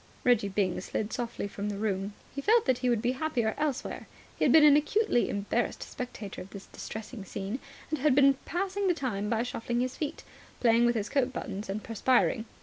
[0.23, 2.13] Reggie Byng slid softly from the room.
[2.33, 4.07] He felt that he would be happier elsewhere.
[4.35, 7.59] He had been an acutely embarrassed spectator of this distressing scene,
[7.91, 10.23] and had been passing the time by shuffling his feet,
[10.59, 12.45] playing with his coat buttons and perspiring.